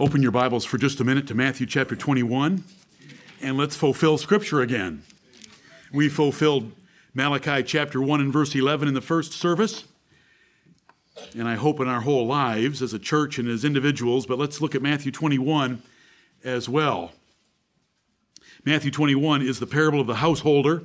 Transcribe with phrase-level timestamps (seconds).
[0.00, 2.64] Open your Bibles for just a minute to Matthew chapter 21,
[3.42, 5.02] and let's fulfill Scripture again.
[5.92, 6.72] We fulfilled
[7.12, 9.84] Malachi chapter 1 and verse 11 in the first service,
[11.36, 14.62] and I hope in our whole lives as a church and as individuals, but let's
[14.62, 15.82] look at Matthew 21
[16.42, 17.12] as well.
[18.64, 20.84] Matthew 21 is the parable of the householder,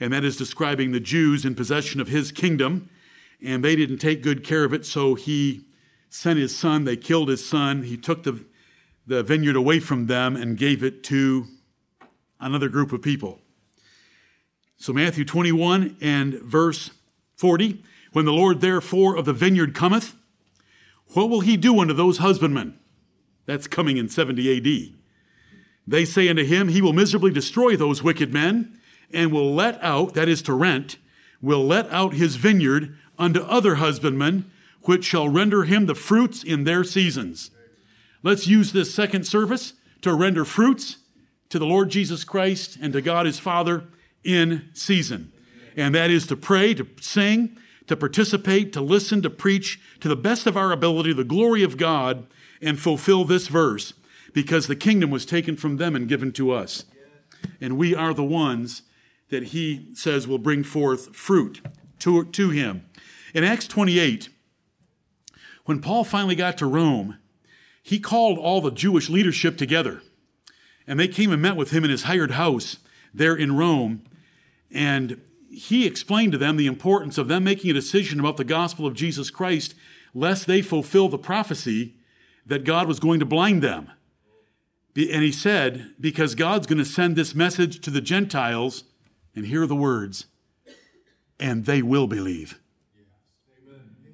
[0.00, 2.88] and that is describing the Jews in possession of his kingdom,
[3.44, 5.65] and they didn't take good care of it, so he
[6.08, 7.82] sent his son, they killed his son.
[7.82, 8.44] He took the,
[9.06, 11.46] the vineyard away from them and gave it to
[12.40, 13.40] another group of people.
[14.76, 16.90] So, Matthew 21 and verse
[17.36, 17.82] 40
[18.12, 20.14] When the Lord therefore of the vineyard cometh,
[21.08, 22.78] what will he do unto those husbandmen?
[23.46, 24.94] That's coming in 70 AD.
[25.86, 28.80] They say unto him, He will miserably destroy those wicked men,
[29.12, 30.96] and will let out, that is to rent,
[31.40, 34.50] will let out his vineyard unto other husbandmen
[34.86, 37.50] which shall render him the fruits in their seasons.
[38.22, 40.98] Let's use this second service to render fruits
[41.48, 43.84] to the Lord Jesus Christ and to God his Father
[44.24, 45.32] in season.
[45.76, 47.56] And that is to pray, to sing,
[47.86, 51.76] to participate, to listen, to preach to the best of our ability the glory of
[51.76, 52.26] God
[52.60, 53.92] and fulfill this verse
[54.32, 56.84] because the kingdom was taken from them and given to us.
[57.60, 58.82] And we are the ones
[59.30, 61.60] that he says will bring forth fruit
[62.00, 62.86] to, to him.
[63.34, 64.28] In Acts 28,
[65.66, 67.18] when Paul finally got to Rome,
[67.82, 70.02] he called all the Jewish leadership together.
[70.86, 72.78] And they came and met with him in his hired house
[73.12, 74.02] there in Rome.
[74.70, 78.86] And he explained to them the importance of them making a decision about the gospel
[78.86, 79.74] of Jesus Christ,
[80.14, 81.94] lest they fulfill the prophecy
[82.46, 83.90] that God was going to blind them.
[84.96, 88.84] And he said, because God's going to send this message to the Gentiles,
[89.36, 90.26] and hear the words,
[91.38, 92.58] and they will believe.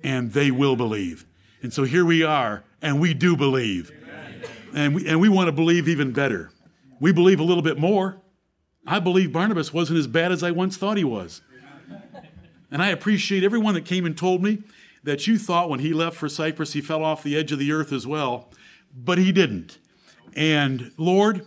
[0.03, 1.25] And they will believe.
[1.63, 3.93] And so here we are, and we do believe.
[4.75, 6.51] And we, and we want to believe even better.
[6.99, 8.21] We believe a little bit more.
[8.87, 11.41] I believe Barnabas wasn't as bad as I once thought he was.
[12.71, 14.63] And I appreciate everyone that came and told me
[15.05, 17.71] that you thought when he left for Cyprus he fell off the edge of the
[17.71, 18.51] earth as well,
[18.95, 19.79] but he didn't.
[20.35, 21.45] And Lord,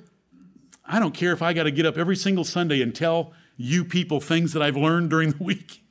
[0.85, 3.83] I don't care if I got to get up every single Sunday and tell you
[3.83, 5.81] people things that I've learned during the week.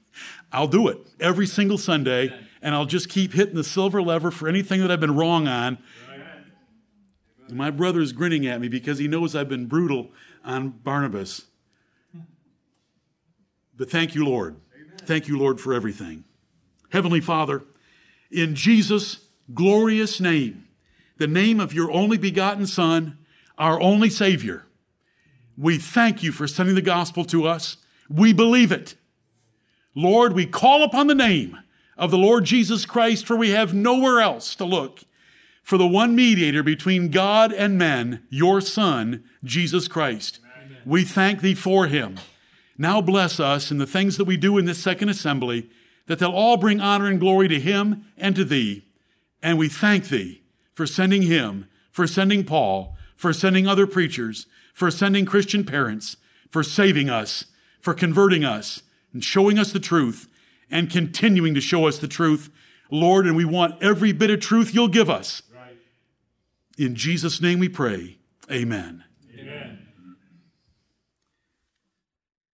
[0.53, 2.33] I'll do it every single Sunday
[2.65, 5.79] and I'll just keep hitting the silver lever for anything that I've been wrong on.
[7.47, 10.11] And my brother is grinning at me because he knows I've been brutal
[10.43, 11.45] on Barnabas.
[13.77, 14.57] But thank you, Lord.
[15.03, 16.25] Thank you, Lord, for everything.
[16.91, 17.65] Heavenly Father,
[18.31, 20.67] in Jesus' glorious name,
[21.19, 23.19] the name of your only begotten Son,
[23.59, 24.65] our only Savior,
[25.59, 27.77] we thank you for sending the gospel to us.
[28.09, 28.95] We believe it.
[29.95, 31.59] Lord, we call upon the name
[31.97, 35.01] of the Lord Jesus Christ, for we have nowhere else to look
[35.65, 40.39] for the one mediator between God and men, your Son, Jesus Christ.
[40.57, 40.79] Amen.
[40.85, 42.21] We thank thee for him.
[42.77, 45.71] Now bless us in the things that we do in this second assembly,
[46.07, 48.85] that they'll all bring honor and glory to him and to thee.
[49.43, 50.43] And we thank thee
[50.75, 56.19] for sending him, for sending Paul, for sending other preachers, for sending Christian parents,
[56.51, 57.47] for saving us,
[57.81, 58.83] for converting us,
[59.15, 60.29] and showing us the truth
[60.71, 62.51] and continuing to show us the truth,
[62.91, 65.43] Lord, and we want every bit of truth you'll give us.
[65.55, 65.77] Right.
[66.79, 68.19] In Jesus' name we pray.
[68.51, 69.05] Amen.